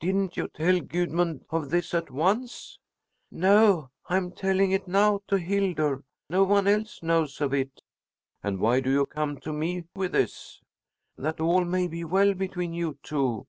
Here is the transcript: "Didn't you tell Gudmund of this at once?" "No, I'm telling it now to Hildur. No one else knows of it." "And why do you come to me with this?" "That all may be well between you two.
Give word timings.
"Didn't 0.00 0.38
you 0.38 0.48
tell 0.48 0.80
Gudmund 0.80 1.44
of 1.50 1.68
this 1.68 1.92
at 1.92 2.10
once?" 2.10 2.78
"No, 3.30 3.90
I'm 4.06 4.30
telling 4.32 4.70
it 4.72 4.88
now 4.88 5.20
to 5.26 5.36
Hildur. 5.36 6.04
No 6.30 6.42
one 6.44 6.66
else 6.66 7.02
knows 7.02 7.38
of 7.38 7.52
it." 7.52 7.82
"And 8.42 8.60
why 8.60 8.80
do 8.80 8.90
you 8.90 9.04
come 9.04 9.38
to 9.40 9.52
me 9.52 9.84
with 9.94 10.12
this?" 10.12 10.62
"That 11.18 11.38
all 11.38 11.66
may 11.66 11.86
be 11.86 12.02
well 12.02 12.32
between 12.32 12.72
you 12.72 12.96
two. 13.02 13.46